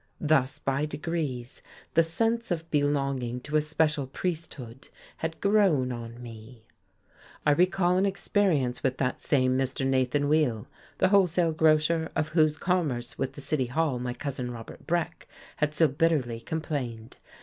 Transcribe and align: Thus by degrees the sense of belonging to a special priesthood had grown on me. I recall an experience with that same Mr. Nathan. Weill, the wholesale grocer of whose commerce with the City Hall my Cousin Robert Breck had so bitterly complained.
Thus 0.19 0.57
by 0.57 0.87
degrees 0.87 1.61
the 1.93 2.01
sense 2.01 2.49
of 2.49 2.67
belonging 2.71 3.39
to 3.41 3.55
a 3.55 3.61
special 3.61 4.07
priesthood 4.07 4.89
had 5.17 5.39
grown 5.39 5.91
on 5.91 6.19
me. 6.23 6.65
I 7.45 7.51
recall 7.51 7.97
an 7.97 8.07
experience 8.07 8.81
with 8.81 8.97
that 8.97 9.21
same 9.21 9.55
Mr. 9.55 9.85
Nathan. 9.85 10.27
Weill, 10.27 10.65
the 10.97 11.09
wholesale 11.09 11.51
grocer 11.51 12.11
of 12.15 12.29
whose 12.29 12.57
commerce 12.57 13.19
with 13.19 13.33
the 13.33 13.41
City 13.41 13.67
Hall 13.67 13.99
my 13.99 14.15
Cousin 14.15 14.49
Robert 14.49 14.87
Breck 14.87 15.27
had 15.57 15.71
so 15.71 15.87
bitterly 15.87 16.39
complained. 16.41 17.17